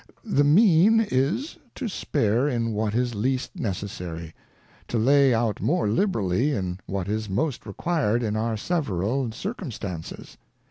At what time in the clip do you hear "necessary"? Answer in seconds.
3.59-4.33